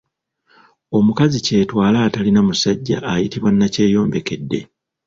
Omukazi 0.97 1.37
kyetwala 1.45 1.97
atalina 2.07 2.41
musajja 2.47 2.97
ayitibwa 3.11 3.49
nnakyeyombekedde. 3.51 4.59